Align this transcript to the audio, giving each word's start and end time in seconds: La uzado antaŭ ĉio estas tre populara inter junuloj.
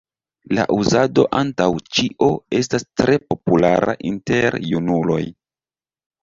La 0.59 0.63
uzado 0.75 1.25
antaŭ 1.39 1.67
ĉio 1.97 2.29
estas 2.61 2.87
tre 3.03 3.19
populara 3.27 3.95
inter 4.13 4.59
junuloj. 4.73 5.21